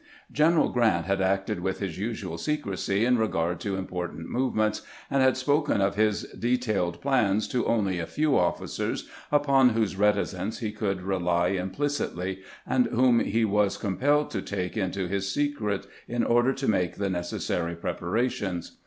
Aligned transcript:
General 0.31 0.69
Grrant 0.69 1.05
had 1.05 1.21
acted 1.21 1.59
with 1.59 1.77
his 1.79 1.99
usual 1.99 2.39
secrecy 2.39 3.05
in 3.05 3.19
regard 3.19 3.59
to 3.59 3.75
important 3.75 4.27
move 4.31 4.55
ments, 4.55 4.81
and 5.11 5.21
had 5.21 5.37
spoken 5.37 5.79
of 5.79 5.93
his 5.93 6.23
detailed 6.31 6.99
plans 7.01 7.47
to 7.49 7.67
only 7.67 7.99
a 7.99 8.07
few 8.07 8.35
officers 8.35 9.07
upon 9.31 9.69
whose 9.69 9.95
reticence 9.95 10.57
he 10.57 10.71
could 10.71 11.03
rely 11.03 11.51
impli 11.51 11.77
citly, 11.85 12.39
and 12.65 12.87
whom 12.87 13.19
he 13.19 13.45
was 13.45 13.77
compelled 13.77 14.31
to 14.31 14.41
take 14.41 14.75
into 14.75 15.07
his 15.07 15.31
secret 15.31 15.85
in 16.07 16.23
order 16.23 16.51
to 16.51 16.67
make 16.67 16.95
the 16.95 17.07
necessary 17.11 17.75
preparations. 17.75 18.77